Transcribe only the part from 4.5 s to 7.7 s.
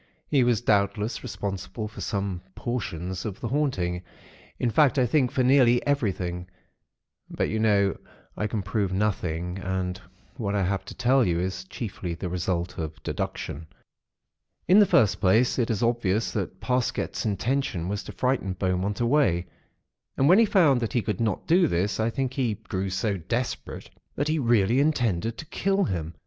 in fact I think for nearly everything; but, you